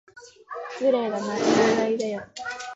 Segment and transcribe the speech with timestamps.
[0.79, 2.23] 失礼だな、純愛だよ。